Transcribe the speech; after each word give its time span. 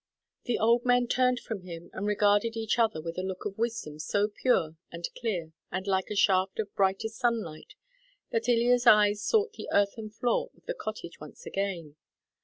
The 0.45 0.57
old 0.57 0.83
men 0.83 1.05
turned 1.07 1.39
from 1.39 1.61
him 1.61 1.91
and 1.93 2.07
regarded 2.07 2.57
each 2.57 2.79
other 2.79 2.99
with 2.99 3.19
a 3.19 3.23
look 3.23 3.45
of 3.45 3.59
wisdom 3.59 3.99
so 3.99 4.27
pure 4.27 4.75
and 4.91 5.07
clear 5.15 5.53
and 5.71 5.85
like 5.85 6.09
a 6.09 6.15
shaft 6.15 6.57
of 6.57 6.73
brightest 6.73 7.17
sunlight 7.19 7.75
that 8.31 8.49
Ilya's 8.49 8.87
eyes 8.87 9.21
sought 9.21 9.53
the 9.53 9.69
earthen 9.71 10.09
floor 10.09 10.49
of 10.57 10.65
the 10.65 10.73
cottage 10.73 11.19
once 11.19 11.45
again. 11.45 11.97